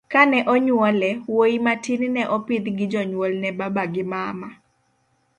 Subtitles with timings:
[0.13, 4.49] kane onyuole, wuoyi matin ne opidh gi jonyuol ne baba gi mama